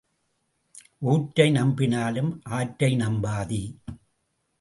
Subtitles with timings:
[1.01, 3.61] ஊற்றை நம்பினாலும் ஆற்றை நம்பாதே.